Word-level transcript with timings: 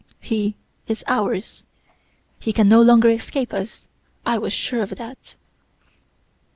He 0.19 0.55
is 0.87 1.03
ours! 1.05 1.63
He 2.39 2.53
can 2.53 2.67
no 2.67 2.81
longer 2.81 3.11
escape 3.11 3.53
us! 3.53 3.87
I 4.25 4.39
was 4.39 4.51
sure 4.51 4.81
of 4.81 4.95
that. 4.95 5.35